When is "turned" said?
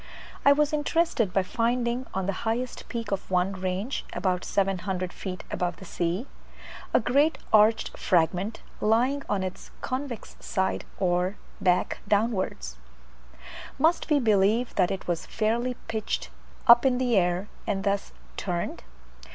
18.37-18.81